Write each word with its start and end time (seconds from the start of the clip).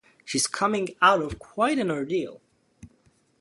She's 0.25 0.47
coming 0.47 0.95
out 0.99 1.21
of 1.21 1.37
quite 1.37 1.77
an 1.77 1.91
ordeal. 1.91 2.41